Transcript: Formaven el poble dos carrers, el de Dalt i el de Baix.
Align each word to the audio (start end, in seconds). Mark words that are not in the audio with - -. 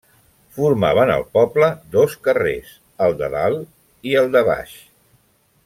Formaven 0.59 1.11
el 1.15 1.25
poble 1.37 1.69
dos 1.97 2.15
carrers, 2.29 2.71
el 3.09 3.13
de 3.21 3.31
Dalt 3.37 4.11
i 4.13 4.17
el 4.23 4.33
de 4.37 4.43
Baix. 4.49 4.77